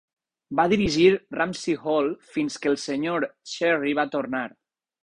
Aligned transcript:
Va 0.59 0.63
dirigir 0.71 1.09
Rumsey 1.39 1.77
Hall 1.83 2.11
fins 2.33 2.59
que 2.65 2.73
el 2.73 2.81
Sr 2.87 3.31
Sherry 3.55 3.97
va 4.03 4.09
tornar. 4.19 4.47